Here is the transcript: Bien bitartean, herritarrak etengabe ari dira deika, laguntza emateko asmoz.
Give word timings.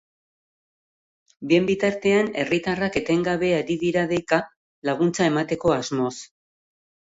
Bien 1.51 1.67
bitartean, 1.67 2.31
herritarrak 2.45 2.97
etengabe 3.03 3.53
ari 3.59 3.77
dira 3.85 4.07
deika, 4.15 4.41
laguntza 4.91 5.31
emateko 5.35 5.79
asmoz. 5.79 6.13